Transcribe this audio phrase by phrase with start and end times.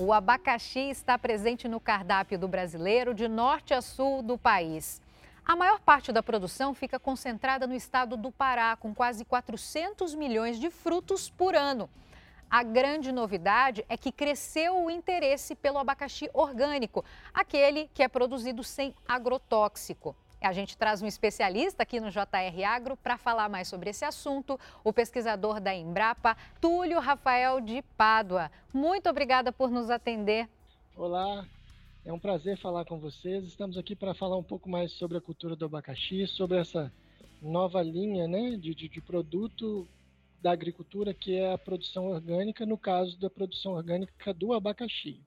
[0.00, 5.02] O abacaxi está presente no cardápio do brasileiro de norte a sul do país.
[5.44, 10.60] A maior parte da produção fica concentrada no estado do Pará, com quase 400 milhões
[10.60, 11.90] de frutos por ano.
[12.48, 17.04] A grande novidade é que cresceu o interesse pelo abacaxi orgânico,
[17.34, 20.14] aquele que é produzido sem agrotóxico.
[20.40, 24.58] A gente traz um especialista aqui no JR Agro para falar mais sobre esse assunto,
[24.84, 28.50] o pesquisador da Embrapa, Túlio Rafael de Pádua.
[28.72, 30.48] Muito obrigada por nos atender.
[30.96, 31.44] Olá,
[32.04, 33.44] é um prazer falar com vocês.
[33.44, 36.92] Estamos aqui para falar um pouco mais sobre a cultura do abacaxi, sobre essa
[37.42, 39.88] nova linha né, de, de, de produto
[40.40, 45.20] da agricultura que é a produção orgânica, no caso da produção orgânica do abacaxi.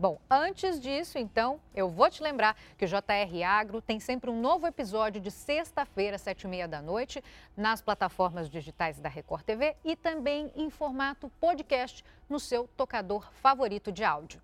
[0.00, 4.40] Bom, antes disso, então, eu vou te lembrar que o JR Agro tem sempre um
[4.40, 7.22] novo episódio de sexta-feira, sete e meia da noite,
[7.54, 13.92] nas plataformas digitais da Record TV e também em formato podcast no seu tocador favorito
[13.92, 14.40] de áudio.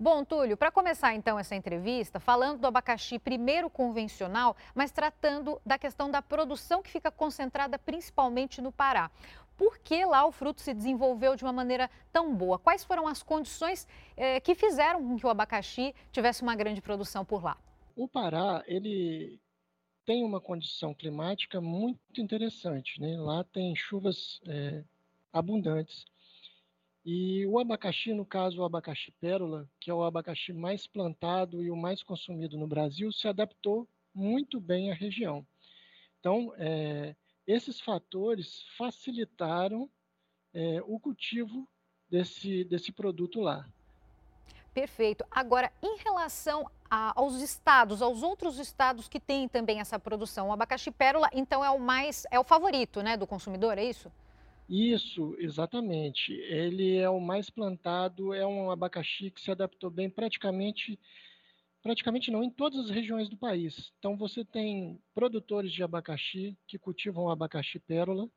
[0.00, 5.78] Bom, Túlio, para começar então essa entrevista, falando do abacaxi primeiro convencional, mas tratando da
[5.78, 9.10] questão da produção que fica concentrada principalmente no Pará
[9.56, 12.58] por que lá o fruto se desenvolveu de uma maneira tão boa?
[12.58, 17.24] Quais foram as condições eh, que fizeram com que o abacaxi tivesse uma grande produção
[17.24, 17.56] por lá?
[17.96, 19.40] O Pará, ele
[20.04, 23.18] tem uma condição climática muito interessante, né?
[23.18, 24.84] Lá tem chuvas é,
[25.32, 26.04] abundantes.
[27.04, 31.70] E o abacaxi, no caso o abacaxi pérola, que é o abacaxi mais plantado e
[31.70, 35.46] o mais consumido no Brasil, se adaptou muito bem à região.
[36.20, 37.14] Então, é,
[37.46, 39.88] esses fatores facilitaram
[40.52, 41.68] é, o cultivo
[42.08, 43.68] desse, desse produto lá.
[44.72, 45.24] Perfeito.
[45.30, 50.52] Agora, em relação a, aos estados, aos outros estados que têm também essa produção, o
[50.52, 54.12] abacaxi pérola, então, é o mais, é o favorito, né, do consumidor, é isso?
[54.68, 56.32] Isso, exatamente.
[56.32, 60.98] Ele é o mais plantado, é um abacaxi que se adaptou bem praticamente
[61.86, 63.92] praticamente não, em todas as regiões do país.
[64.00, 68.28] Então você tem produtores de abacaxi que cultivam abacaxi pérola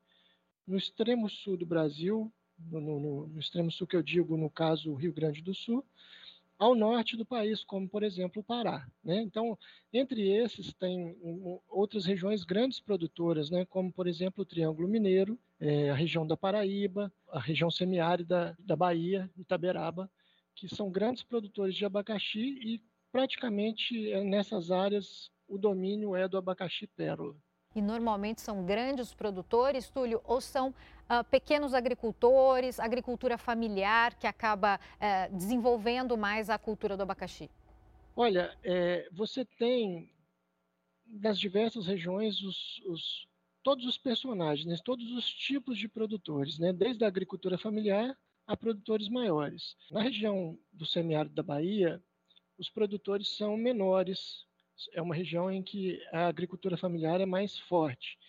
[0.68, 4.94] no extremo sul do Brasil, no, no, no, extremo sul que eu digo, no caso,
[4.94, 5.84] Rio Grande do Sul,
[6.60, 8.88] ao norte do país, como por exemplo o Pará.
[9.04, 9.20] Né?
[9.20, 9.58] Então,
[9.92, 11.18] entre esses tem
[11.68, 13.66] outras regiões grandes produtoras, né?
[13.66, 18.76] como por exemplo o Triângulo Mineiro, é, a região da Paraíba, a região semiárida da
[18.76, 20.08] Bahia, Itaberaba,
[20.54, 26.38] que são grandes produtores de abacaxi e praticamente eh, nessas áreas o domínio é do
[26.38, 27.36] abacaxi pérola.
[27.76, 34.80] E normalmente são grandes produtores, Túlio, ou são uh, pequenos agricultores, agricultura familiar que acaba
[34.80, 37.50] uh, desenvolvendo mais a cultura do abacaxi?
[38.16, 40.12] Olha, é, você tem
[41.08, 43.28] nas diversas regiões os, os,
[43.64, 48.58] todos os personagens, né, todos os tipos de produtores, né, desde a agricultura familiar a
[48.58, 49.78] produtores maiores.
[49.92, 52.04] Na região do semiárido da Bahia,
[52.60, 54.46] os produtores são menores.
[54.94, 58.20] É uma região em que a agricultura familiar é mais forte.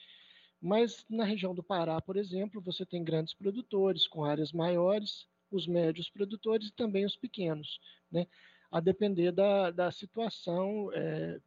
[0.61, 5.67] Mas na região do Pará, por exemplo, você tem grandes produtores com áreas maiores, os
[5.67, 7.81] médios produtores e também os pequenos,
[8.11, 8.27] né?
[8.71, 11.41] a depender da, da situação é,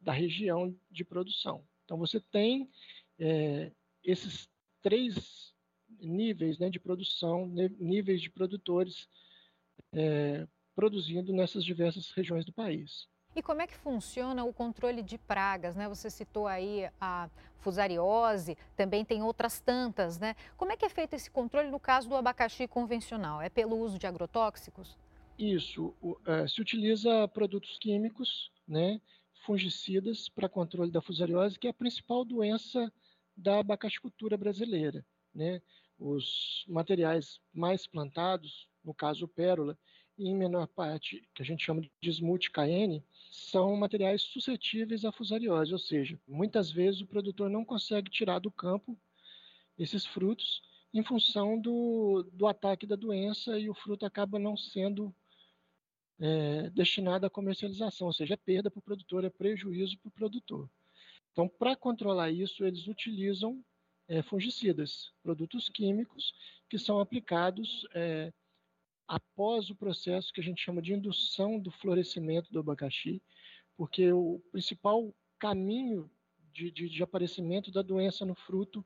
[0.00, 1.66] da região de produção.
[1.84, 2.70] Então, você tem
[3.18, 3.72] é,
[4.04, 4.48] esses
[4.80, 5.52] três
[6.00, 7.46] níveis né, de produção,
[7.80, 9.08] níveis de produtores
[9.92, 10.46] é,
[10.78, 13.08] produzindo nessas diversas regiões do país.
[13.34, 15.88] E como é que funciona o controle de pragas, né?
[15.88, 17.28] Você citou aí a
[17.58, 20.36] fusariose, também tem outras tantas, né?
[20.56, 23.42] Como é que é feito esse controle no caso do abacaxi convencional?
[23.42, 24.96] É pelo uso de agrotóxicos?
[25.36, 25.92] Isso,
[26.24, 29.00] é, se utiliza produtos químicos, né,
[29.44, 32.92] fungicidas para controle da fusariose, que é a principal doença
[33.36, 35.60] da abacaxicultura brasileira, né?
[35.98, 39.76] Os materiais mais plantados, no caso o pérola,
[40.18, 45.72] em menor parte, que a gente chama de smooth KN, são materiais suscetíveis à fusariose,
[45.72, 48.98] ou seja, muitas vezes o produtor não consegue tirar do campo
[49.78, 50.62] esses frutos
[50.92, 55.14] em função do, do ataque da doença e o fruto acaba não sendo
[56.18, 60.12] é, destinado à comercialização, ou seja, é perda para o produtor, é prejuízo para o
[60.12, 60.68] produtor.
[61.32, 63.62] Então, para controlar isso, eles utilizam
[64.08, 66.34] é, fungicidas, produtos químicos
[66.68, 68.32] que são aplicados é,
[69.08, 73.22] após o processo que a gente chama de indução do florescimento do abacaxi,
[73.74, 76.10] porque o principal caminho
[76.52, 78.84] de, de, de aparecimento da doença no fruto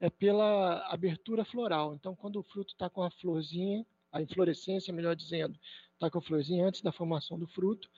[0.00, 1.94] é pela abertura floral.
[1.94, 5.58] Então, quando o fruto está com a florzinha, a inflorescência, melhor dizendo,
[5.92, 7.90] está com a florzinha antes da formação do fruto,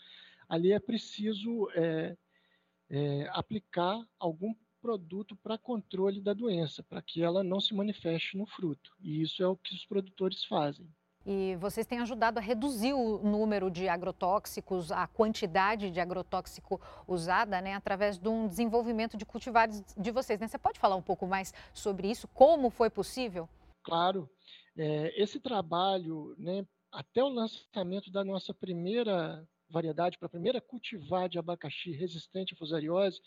[0.48, 2.16] ali é preciso é,
[2.90, 8.46] é, aplicar algum produto para controle da doença, para que ela não se manifeste no
[8.46, 8.92] fruto.
[9.00, 10.92] E isso é o que os produtores fazem.
[11.24, 17.60] E vocês têm ajudado a reduzir o número de agrotóxicos, a quantidade de agrotóxico usada,
[17.60, 20.40] né, através de um desenvolvimento de cultivares de vocês.
[20.40, 20.48] Né?
[20.48, 22.26] Você pode falar um pouco mais sobre isso?
[22.28, 23.48] Como foi possível?
[23.82, 24.28] Claro.
[24.76, 31.28] É, esse trabalho, né, até o lançamento da nossa primeira variedade, para a primeira cultivar
[31.28, 33.20] de abacaxi resistente à fusariose,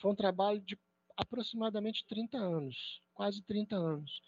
[0.00, 0.78] foi um trabalho de
[1.16, 4.22] aproximadamente 30 anos, quase 30 anos.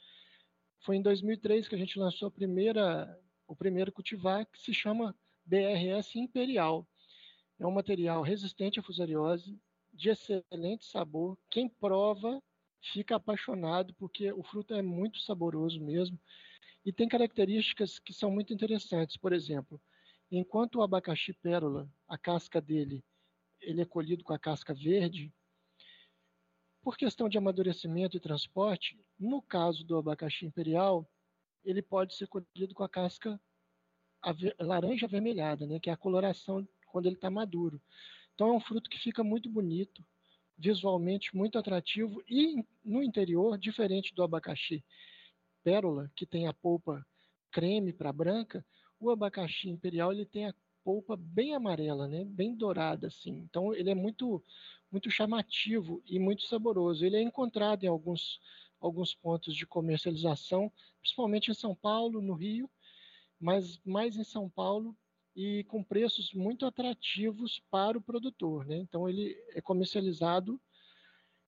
[0.81, 5.15] Foi em 2003 que a gente lançou a primeira, o primeiro cultivar, que se chama
[5.44, 6.87] BRS Imperial.
[7.59, 9.59] É um material resistente à fusariose,
[9.93, 11.37] de excelente sabor.
[11.50, 12.43] Quem prova
[12.81, 16.19] fica apaixonado, porque o fruto é muito saboroso mesmo.
[16.85, 19.19] E tem características que são muito interessantes.
[19.19, 19.79] Por exemplo,
[20.31, 23.05] enquanto o abacaxi pérola, a casca dele,
[23.61, 25.31] ele é colhido com a casca verde,
[26.82, 31.09] por questão de amadurecimento e transporte, no caso do abacaxi imperial,
[31.65, 33.41] ele pode ser colhido com a casca
[34.59, 37.81] laranja avermelhada, né, que é a coloração quando ele está maduro.
[38.35, 40.05] Então é um fruto que fica muito bonito,
[40.56, 44.85] visualmente muito atrativo e no interior, diferente do abacaxi
[45.62, 47.05] pérola, que tem a polpa
[47.50, 48.65] creme para branca,
[48.99, 50.55] o abacaxi imperial ele tem a
[50.85, 53.32] polpa bem amarela, né, bem dourada assim.
[53.38, 54.43] Então ele é muito
[54.91, 57.05] muito chamativo e muito saboroso.
[57.05, 58.41] Ele é encontrado em alguns,
[58.81, 62.69] alguns pontos de comercialização, principalmente em São Paulo, no Rio,
[63.38, 64.97] mas mais em São Paulo
[65.35, 68.67] e com preços muito atrativos para o produtor.
[68.67, 68.76] Né?
[68.76, 70.61] Então, ele é comercializado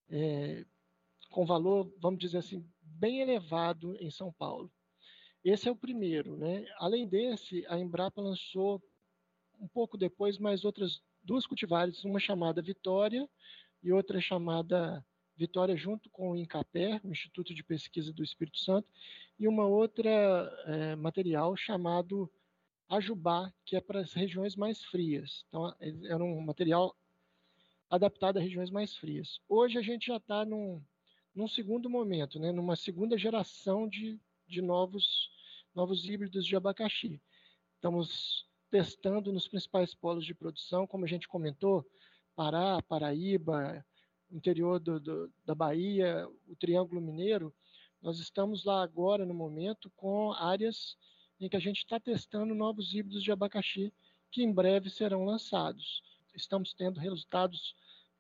[0.08, 0.64] é,
[1.30, 4.70] com valor, vamos dizer assim, bem elevado em São Paulo.
[5.44, 6.36] Esse é o primeiro.
[6.36, 6.64] Né?
[6.78, 8.80] Além desse, a Embrapa lançou
[9.62, 13.28] um pouco depois mais outras duas cultivares, uma chamada Vitória
[13.80, 15.04] e outra chamada
[15.36, 18.88] Vitória junto com o INCAPER, o Instituto de Pesquisa do Espírito Santo,
[19.38, 20.10] e uma outra
[20.66, 22.30] é, material chamado
[22.88, 25.44] Ajubá, que é para as regiões mais frias.
[25.48, 25.74] Então,
[26.04, 26.94] era um material
[27.88, 29.40] adaptado a regiões mais frias.
[29.48, 30.82] Hoje a gente já está num,
[31.34, 35.30] num segundo momento, né, numa segunda geração de, de novos,
[35.74, 37.20] novos híbridos de abacaxi.
[37.76, 41.86] Estamos testando nos principais polos de produção, como a gente comentou,
[42.34, 43.84] Pará, Paraíba,
[44.30, 47.54] interior do, do, da Bahia, o Triângulo Mineiro.
[48.00, 50.96] Nós estamos lá agora, no momento, com áreas
[51.38, 53.92] em que a gente está testando novos híbridos de abacaxi
[54.30, 56.02] que em breve serão lançados.
[56.34, 57.74] Estamos tendo resultados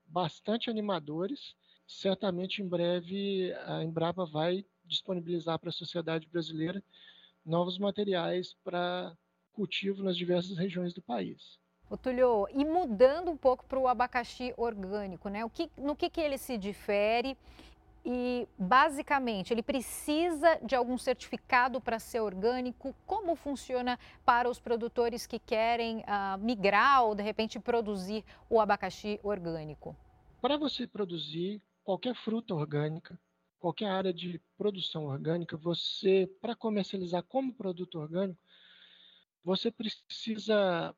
[0.06, 1.56] bastante animadores.
[1.86, 6.84] Certamente em breve a Embrapa vai disponibilizar para a sociedade brasileira
[7.42, 9.16] novos materiais para
[9.52, 11.58] cultivo nas diversas regiões do país.
[11.88, 15.44] Ô, Tulio, e mudando um pouco para o abacaxi orgânico, né?
[15.44, 17.36] O que, no que, que ele se difere?
[18.04, 22.94] E, basicamente, ele precisa de algum certificado para ser orgânico?
[23.06, 29.20] Como funciona para os produtores que querem uh, migrar ou, de repente, produzir o abacaxi
[29.22, 29.94] orgânico?
[30.40, 33.16] Para você produzir qualquer fruta orgânica,
[33.60, 38.40] qualquer área de produção orgânica, você, para comercializar como produto orgânico,
[39.44, 40.94] você precisa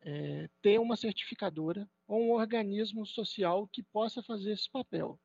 [0.00, 5.18] é, ter uma certificadora ou um organismo social que possa fazer esse papel.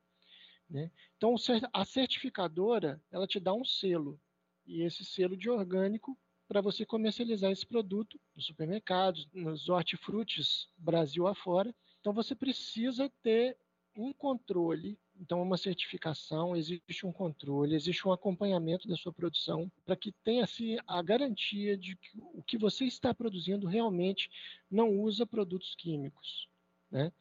[0.70, 0.92] Né?
[1.16, 1.36] Então,
[1.74, 4.20] a certificadora ela te dá um selo
[4.66, 11.28] e esse selo de orgânico para você comercializar esse produto nos supermercados, nos hortifrutis Brasil
[11.28, 11.74] afora.
[12.00, 13.58] Então, você precisa ter
[13.98, 19.96] um controle então, uma certificação, existe um controle, existe um acompanhamento da sua produção para
[19.96, 24.30] que tenha-se a garantia de que o que você está produzindo realmente
[24.70, 26.48] não usa produtos químicos.
[26.92, 27.12] Né?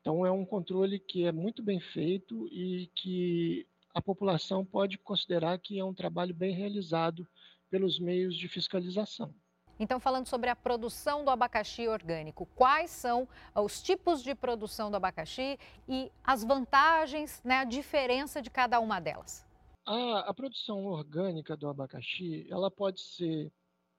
[0.00, 5.58] Então, é um controle que é muito bem feito e que a população pode considerar
[5.58, 7.26] que é um trabalho bem realizado
[7.70, 9.34] pelos meios de fiscalização.
[9.78, 14.90] Então, falando sobre a produção do abacaxi orgânico, quais são ah, os tipos de produção
[14.90, 19.44] do abacaxi e as vantagens, né, a diferença de cada uma delas?
[19.84, 23.52] A, a produção orgânica do abacaxi, ela pode ser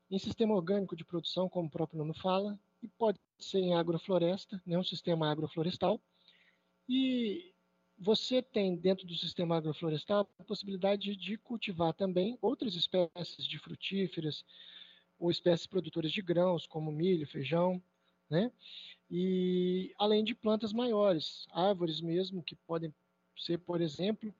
[0.09, 4.61] em sistema orgânico de produção, como o próprio nome fala, e pode ser em agrofloresta,
[4.65, 5.99] né, um sistema agroflorestal.
[6.87, 7.53] E
[7.97, 14.43] você tem dentro do sistema agroflorestal a possibilidade de cultivar também outras espécies de frutíferas,
[15.19, 17.81] ou espécies produtoras de grãos, como milho, feijão,
[18.29, 18.51] né?
[19.09, 22.93] E além de plantas maiores, árvores mesmo, que podem
[23.37, 24.33] ser, por exemplo,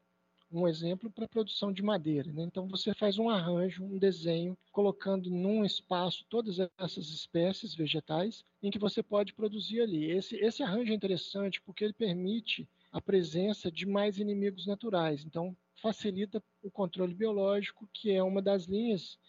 [0.52, 2.32] um exemplo para produção de madeira.
[2.32, 2.44] Né?
[2.44, 8.72] Então você faz um arranjo, um desenho, colocando num espaço todas essas espécies vegetais em
[8.72, 10.10] que você pode produzir ali.
[10.10, 15.26] Esse, esse arranjo é interessante porque ele permite a presença de mais inimigos naturais.
[15.26, 19.20] Então facilita o controle biológico, que é uma das linhas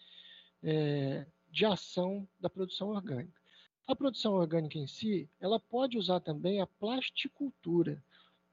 [0.63, 1.25] é,
[1.57, 3.41] de ação da produção orgânica.
[3.87, 8.03] A produção orgânica em si, ela pode usar também a plasticultura.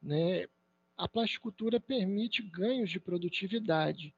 [0.03, 0.49] Né?
[0.97, 4.15] A plasticultura permite ganhos de produtividade,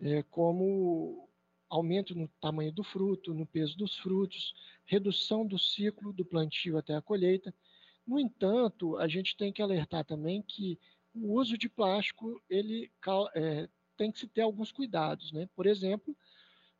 [0.00, 1.28] é, como
[1.70, 4.52] aumento no tamanho do fruto, no peso dos frutos,
[4.84, 7.54] redução do ciclo do plantio até a colheita.
[8.04, 10.76] No entanto, a gente tem que alertar também que
[11.14, 12.90] o uso de plástico ele
[13.36, 15.48] é, tem que se ter alguns cuidados, né?
[15.54, 16.16] Por exemplo,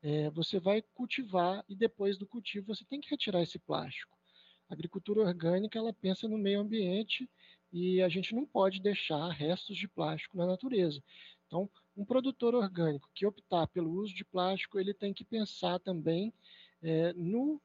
[0.04, 4.14] é, você vai cultivar e depois do cultivo você tem que retirar esse plástico.
[4.68, 7.28] A agricultura orgânica ela pensa no meio ambiente
[7.72, 11.02] e a gente não pode deixar restos de plástico na natureza.
[11.46, 16.34] Então, um produtor orgânico que optar pelo uso de plástico, ele tem que pensar também
[16.82, 17.58] é, no,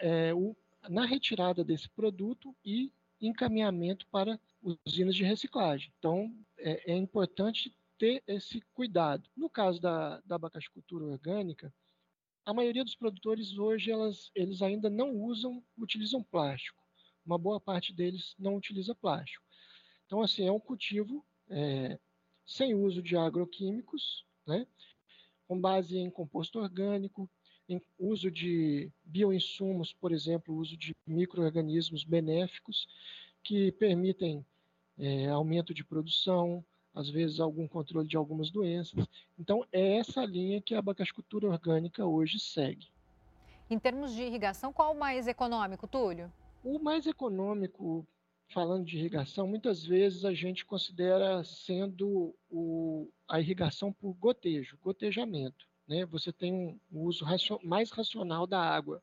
[0.00, 0.56] é, o,
[0.88, 2.90] na retirada desse produto e
[3.20, 4.40] encaminhamento para
[4.84, 5.92] usinas de reciclagem.
[5.98, 9.28] Então, é, é importante ter esse cuidado.
[9.36, 11.72] No caso da, da abacaxicultura orgânica,
[12.44, 16.82] a maioria dos produtores hoje elas, eles ainda não usam, utilizam plástico.
[17.24, 19.44] Uma boa parte deles não utiliza plástico.
[20.06, 21.98] Então, assim, é um cultivo é,
[22.46, 24.66] sem uso de agroquímicos, né?
[25.48, 27.28] com base em composto orgânico,
[27.68, 32.86] em uso de bioinsumos, por exemplo, uso de micro-organismos benéficos
[33.42, 34.46] que permitem
[34.98, 36.64] é, aumento de produção,
[36.96, 39.06] às vezes algum controle de algumas doenças.
[39.38, 42.88] Então, é essa linha que a abacaxicultura orgânica hoje segue.
[43.68, 46.32] Em termos de irrigação, qual o mais econômico, Túlio?
[46.64, 48.06] O mais econômico
[48.48, 55.68] falando de irrigação, muitas vezes a gente considera sendo o, a irrigação por gotejo, gotejamento.
[55.86, 56.06] Né?
[56.06, 59.02] Você tem um uso racio, mais racional da água.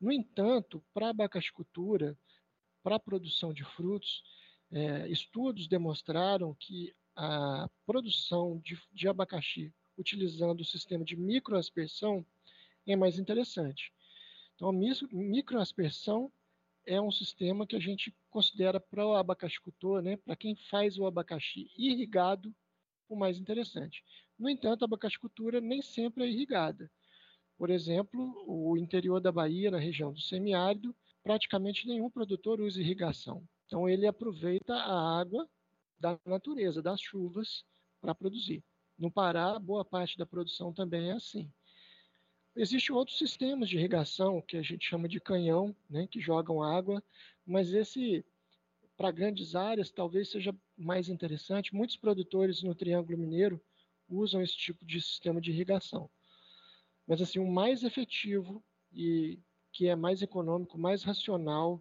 [0.00, 2.16] No entanto, para a abacaxicultura,
[2.82, 4.22] para a produção de frutos,
[4.70, 12.24] é, estudos demonstraram que a produção de, de abacaxi utilizando o sistema de microaspersão
[12.86, 13.92] é mais interessante.
[14.54, 14.72] Então, a
[15.12, 16.30] microaspersão
[16.86, 21.06] é um sistema que a gente considera para o abacaxicultor, né, para quem faz o
[21.06, 22.54] abacaxi irrigado,
[23.08, 24.04] o mais interessante.
[24.38, 26.88] No entanto, a abacaxicultura nem sempre é irrigada.
[27.56, 30.94] Por exemplo, o interior da Bahia, na região do semiárido,
[31.24, 33.42] praticamente nenhum produtor usa irrigação.
[33.66, 35.48] Então, ele aproveita a água
[35.98, 37.64] da natureza, das chuvas,
[38.00, 38.62] para produzir.
[38.98, 41.50] No Pará, boa parte da produção também é assim.
[42.56, 47.02] Existem outros sistemas de irrigação que a gente chama de canhão, né, que jogam água,
[47.46, 48.24] mas esse
[48.96, 51.72] para grandes áreas talvez seja mais interessante.
[51.72, 53.60] Muitos produtores no Triângulo Mineiro
[54.08, 56.10] usam esse tipo de sistema de irrigação.
[57.06, 58.62] Mas assim, o mais efetivo
[58.92, 59.38] e
[59.72, 61.80] que é mais econômico, mais racional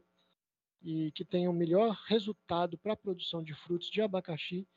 [0.81, 4.67] e que tem o melhor resultado para a produção de frutos de abacaxi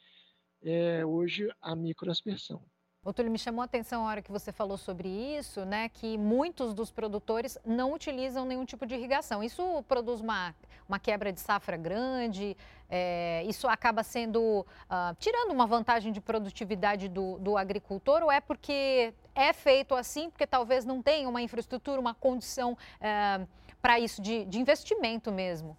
[0.63, 2.63] é hoje a microaspersão.
[3.03, 5.89] O Túlio, me chamou a atenção a hora que você falou sobre isso, né?
[5.89, 9.43] Que muitos dos produtores não utilizam nenhum tipo de irrigação.
[9.43, 10.55] Isso produz uma,
[10.87, 12.55] uma quebra de safra grande,
[12.91, 18.39] é, isso acaba sendo, uh, tirando uma vantagem de produtividade do, do agricultor, ou é
[18.39, 23.49] porque é feito assim, porque talvez não tenha uma infraestrutura, uma condição uh,
[23.81, 25.75] para isso, de, de investimento mesmo?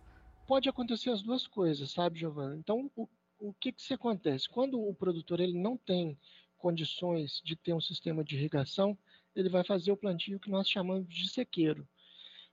[0.51, 2.57] Pode acontecer as duas coisas, sabe, Giovana?
[2.57, 3.07] Então, o,
[3.39, 4.49] o que, que se acontece?
[4.49, 6.19] Quando o produtor ele não tem
[6.57, 8.97] condições de ter um sistema de irrigação,
[9.33, 11.87] ele vai fazer o plantio que nós chamamos de sequeiro.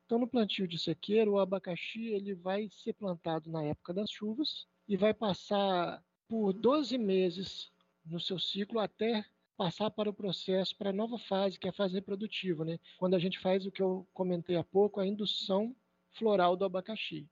[0.06, 4.68] Então, no plantio de sequeiro, o abacaxi ele vai ser plantado na época das chuvas
[4.86, 7.68] e vai passar por 12 meses
[8.06, 9.24] no seu ciclo até
[9.56, 12.78] passar para o processo, para a nova fase, que é a fase reprodutiva, né?
[12.96, 15.74] quando a gente faz o que eu comentei há pouco, a indução
[16.12, 17.28] floral do abacaxi.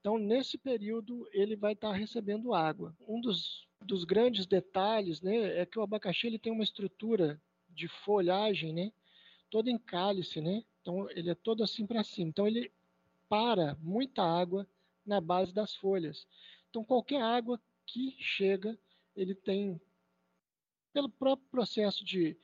[0.00, 2.96] Então, nesse período, ele vai estar recebendo água.
[3.06, 7.88] Um dos dos grandes detalhes, né, é que o abacaxi ele tem uma estrutura de
[7.88, 8.92] folhagem, né,
[9.48, 10.64] toda em cálice, né?
[10.80, 12.28] Então ele é todo assim para cima.
[12.28, 12.72] Então ele
[13.28, 14.66] para muita água
[15.04, 16.26] na base das folhas.
[16.68, 18.78] Então qualquer água que chega,
[19.16, 19.80] ele tem
[20.92, 22.36] pelo próprio processo de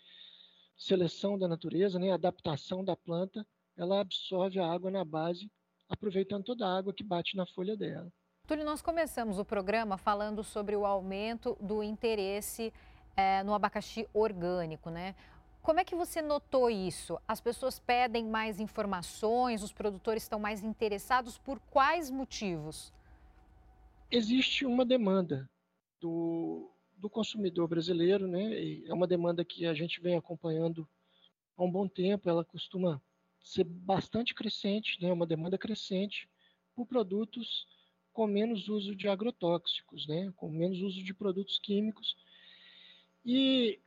[0.76, 3.46] seleção da natureza, né, adaptação da planta,
[3.76, 5.50] ela absorve a água na base,
[5.88, 8.12] aproveitando toda a água que bate na folha dela.
[8.46, 12.72] Túlio, nós começamos o programa falando sobre o aumento do interesse
[13.16, 15.14] é, no abacaxi orgânico, né?
[15.62, 17.18] Como é que você notou isso?
[17.26, 22.92] As pessoas pedem mais informações, os produtores estão mais interessados por quais motivos?
[24.08, 25.50] Existe uma demanda
[26.00, 28.62] do, do consumidor brasileiro, né?
[28.62, 30.88] E é uma demanda que a gente vem acompanhando
[31.56, 32.28] há um bom tempo.
[32.28, 33.02] Ela costuma
[33.46, 35.12] ser bastante crescente, né?
[35.12, 36.28] Uma demanda crescente
[36.74, 37.64] por produtos
[38.12, 40.32] com menos uso de agrotóxicos, né?
[40.36, 42.16] com menos uso de produtos químicos.
[43.24, 43.78] E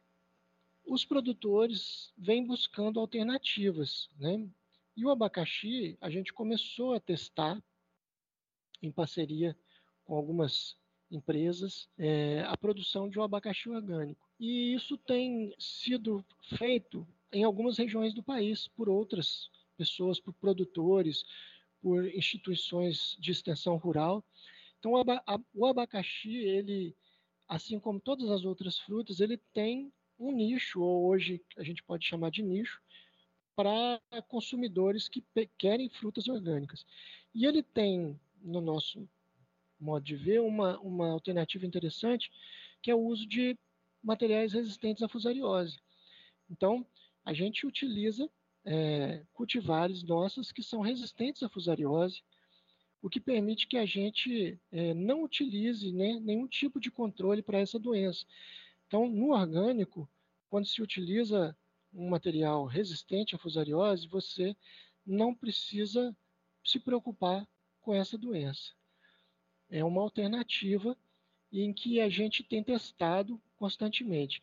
[0.86, 4.48] os produtores vêm buscando alternativas, né?
[4.96, 7.62] E o abacaxi a gente começou a testar
[8.82, 9.58] em parceria
[10.06, 10.78] com algumas
[11.12, 14.26] empresas é, a produção de um abacaxi orgânico.
[14.40, 16.24] E isso tem sido
[16.58, 21.24] feito em algumas regiões do país por outras pessoas, por produtores,
[21.82, 24.24] por instituições de extensão rural.
[24.80, 24.94] Então,
[25.54, 26.96] o abacaxi, ele,
[27.48, 32.06] assim como todas as outras frutas, ele tem um nicho, ou hoje a gente pode
[32.06, 32.82] chamar de nicho,
[33.56, 35.24] para consumidores que
[35.58, 36.86] querem frutas orgânicas.
[37.34, 39.08] E ele tem, no nosso
[39.80, 42.32] modo de ver, uma, uma alternativa interessante,
[42.82, 43.58] que é o uso de
[44.02, 45.78] materiais resistentes à fusariose.
[46.50, 46.86] Então,
[47.26, 48.30] a gente utiliza
[48.66, 52.22] é, cultivares nossas que são resistentes à fusariose,
[53.02, 57.60] o que permite que a gente é, não utilize né, nenhum tipo de controle para
[57.60, 58.26] essa doença.
[58.88, 60.10] Então, no orgânico,
[60.50, 61.56] quando se utiliza
[61.94, 64.56] um material resistente à fusariose, você
[65.06, 66.16] não precisa
[66.64, 67.48] se preocupar
[67.82, 68.74] com essa doença.
[69.70, 70.98] É uma alternativa
[71.52, 74.42] em que a gente tem testado constantemente.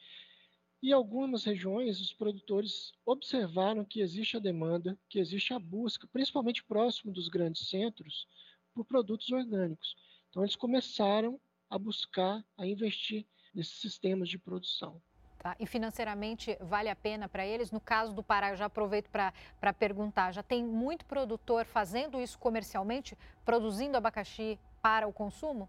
[0.83, 6.63] E algumas regiões, os produtores observaram que existe a demanda, que existe a busca, principalmente
[6.63, 8.29] próximo dos grandes centros,
[8.75, 9.97] por produtos orgânicos.
[10.29, 11.41] Então, eles começaram
[11.71, 15.01] a buscar, a investir nesses sistemas de produção.
[15.39, 15.57] Tá?
[15.59, 17.71] E financeiramente vale a pena para eles?
[17.71, 22.39] No caso do Pará, eu já aproveito para perguntar: já tem muito produtor fazendo isso
[22.39, 25.69] comercialmente, produzindo abacaxi para o consumo?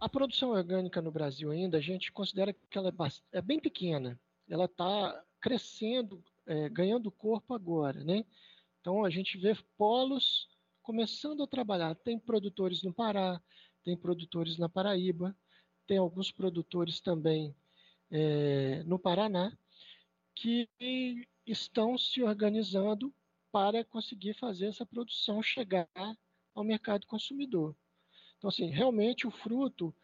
[0.00, 4.18] A produção orgânica no Brasil ainda, a gente considera que ela é, é bem pequena
[4.48, 8.24] ela está crescendo, é, ganhando corpo agora, né?
[8.80, 10.48] Então a gente vê polos
[10.82, 11.94] começando a trabalhar.
[11.94, 13.40] Tem produtores no Pará,
[13.82, 15.36] tem produtores na Paraíba,
[15.86, 17.54] tem alguns produtores também
[18.10, 19.56] é, no Paraná
[20.34, 20.68] que
[21.46, 23.14] estão se organizando
[23.52, 25.88] para conseguir fazer essa produção chegar
[26.54, 27.76] ao mercado consumidor.
[28.36, 29.94] Então, assim, realmente o fruto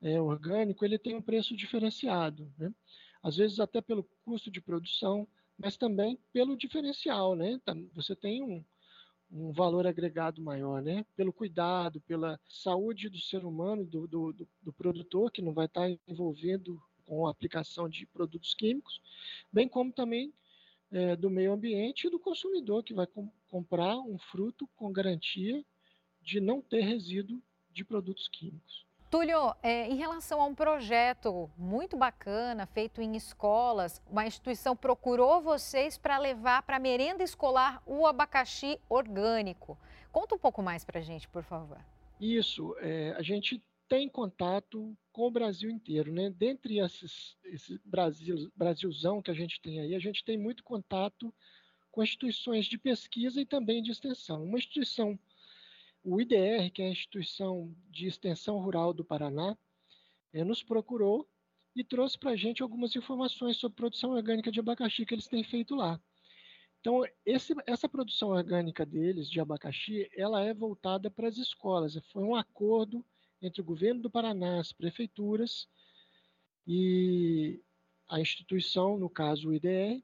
[0.00, 2.52] é, orgânico ele tem um preço diferenciado.
[2.58, 2.72] Né?
[3.22, 5.26] Às vezes até pelo custo de produção,
[5.56, 7.60] mas também pelo diferencial, né?
[7.94, 8.64] Você tem um,
[9.30, 11.04] um valor agregado maior, né?
[11.16, 15.90] Pelo cuidado, pela saúde do ser humano, do, do, do, produtor, que não vai estar
[16.06, 19.00] envolvido com a aplicação de produtos químicos,
[19.52, 20.32] bem como também
[20.90, 25.64] é, do meio ambiente e do consumidor, que vai com, comprar um fruto com garantia
[26.22, 28.87] de não ter resíduo de produtos químicos.
[29.10, 35.40] Túlio, é, em relação a um projeto muito bacana, feito em escolas, uma instituição procurou
[35.40, 39.78] vocês para levar para a merenda escolar o abacaxi orgânico.
[40.12, 41.78] Conta um pouco mais para a gente, por favor.
[42.20, 46.28] Isso, é, a gente tem contato com o Brasil inteiro, né?
[46.28, 51.32] Dentre esses, esse Brasil, Brasilzão que a gente tem aí, a gente tem muito contato
[51.90, 54.44] com instituições de pesquisa e também de extensão.
[54.44, 55.18] Uma instituição
[56.02, 59.56] o IDR, que é a Instituição de Extensão Rural do Paraná,
[60.32, 61.28] é, nos procurou
[61.74, 65.44] e trouxe para a gente algumas informações sobre produção orgânica de abacaxi que eles têm
[65.44, 66.00] feito lá.
[66.80, 71.98] Então, esse, essa produção orgânica deles, de abacaxi, ela é voltada para as escolas.
[72.12, 73.04] Foi um acordo
[73.42, 75.68] entre o governo do Paraná, as prefeituras
[76.66, 77.60] e
[78.08, 80.02] a instituição, no caso o IDR,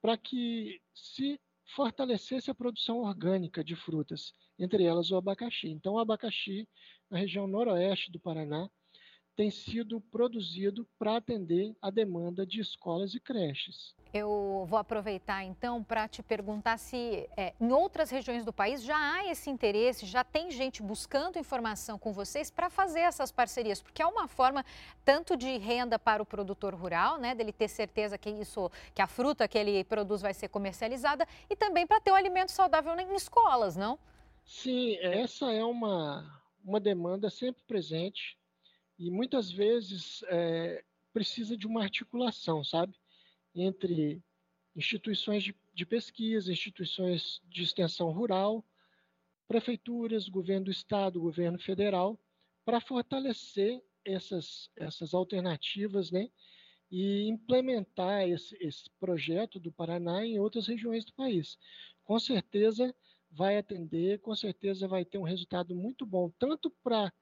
[0.00, 1.40] para que se
[1.74, 5.68] fortalecesse a produção orgânica de frutas entre elas o abacaxi.
[5.68, 6.68] Então, o abacaxi,
[7.10, 8.70] na região noroeste do Paraná,
[9.36, 13.94] tem sido produzido para atender a demanda de escolas e creches.
[14.12, 18.96] Eu vou aproveitar então para te perguntar se é, em outras regiões do país já
[18.96, 24.00] há esse interesse, já tem gente buscando informação com vocês para fazer essas parcerias, porque
[24.00, 24.64] é uma forma
[25.04, 29.06] tanto de renda para o produtor rural, né, dele ter certeza que isso, que a
[29.08, 32.94] fruta que ele produz vai ser comercializada, e também para ter o um alimento saudável
[32.98, 33.98] em escolas, não?
[34.44, 38.36] Sim, essa é uma, uma demanda sempre presente
[38.98, 42.94] e muitas vezes é, precisa de uma articulação, sabe?
[43.54, 44.22] Entre
[44.74, 48.64] instituições de, de pesquisa, instituições de extensão rural,
[49.46, 52.18] prefeituras, governo do estado, governo federal,
[52.64, 56.30] para fortalecer essas, essas alternativas, né?
[56.90, 61.58] E implementar esse, esse projeto do Paraná em outras regiões do país.
[62.04, 62.94] Com certeza,
[63.30, 67.12] vai atender, com certeza vai ter um resultado muito bom, tanto para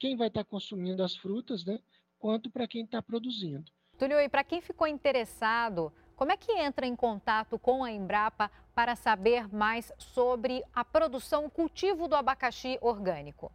[0.00, 1.78] quem vai estar tá consumindo as frutas, né,
[2.18, 3.70] quanto para quem está produzindo.
[3.98, 8.50] Túlio, e para quem ficou interessado, como é que entra em contato com a Embrapa
[8.74, 13.52] para saber mais sobre a produção, o cultivo do abacaxi orgânico?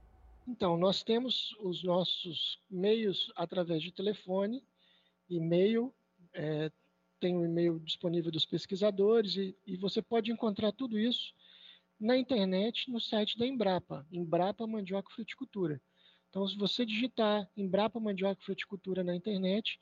[0.47, 4.63] Então, nós temos os nossos meios através de telefone,
[5.27, 5.91] e-mail,
[6.31, 6.71] é,
[7.19, 11.33] tem o um e-mail disponível dos pesquisadores e, e você pode encontrar tudo isso
[11.99, 15.81] na internet, no site da Embrapa, Embrapa Mandioca Fruticultura.
[16.35, 19.79] Então, se você digitar Embrapa Mandioca Fruticultura na internet,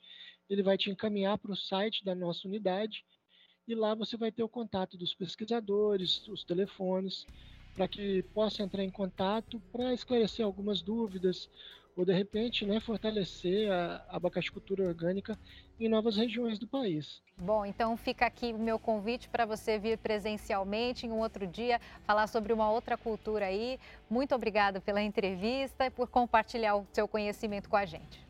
[0.48, 3.04] ele vai te encaminhar para o site da nossa unidade
[3.66, 7.26] e lá você vai ter o contato dos pesquisadores, os telefones,
[7.74, 11.50] para que possa entrar em contato para esclarecer algumas dúvidas
[11.96, 15.38] ou de repente né, fortalecer a abacaxicultura orgânica
[15.78, 17.22] em novas regiões do país.
[17.36, 21.80] Bom, então fica aqui o meu convite para você vir presencialmente em um outro dia
[22.04, 23.78] falar sobre uma outra cultura aí.
[24.08, 28.24] Muito obrigada pela entrevista e por compartilhar o seu conhecimento com a gente.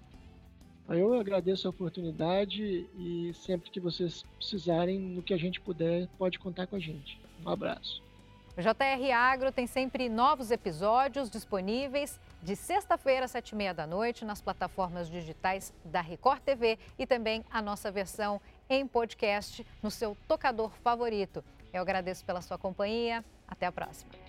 [0.88, 6.38] Eu agradeço a oportunidade e sempre que vocês precisarem, no que a gente puder, pode
[6.38, 7.18] contar com a gente.
[7.44, 8.02] Um abraço.
[8.56, 14.22] O JR Agro tem sempre novos episódios disponíveis de sexta-feira, sete e meia da noite,
[14.22, 20.14] nas plataformas digitais da Record TV e também a nossa versão em podcast no seu
[20.28, 21.42] tocador favorito.
[21.72, 23.24] Eu agradeço pela sua companhia.
[23.48, 24.23] Até a próxima.